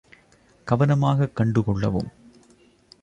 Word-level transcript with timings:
கவனமாகக் 0.67 1.35
கண்டு 1.35 1.63
கொள்ளவும். 1.63 2.09